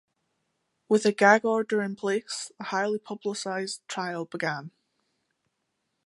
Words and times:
With 0.89 1.05
a 1.05 1.11
gag 1.11 1.45
order 1.45 1.83
in 1.83 1.95
place, 1.95 2.51
the 2.57 2.63
highly 2.63 2.97
publicized 2.97 3.87
trial 3.87 4.25
began. 4.25 4.71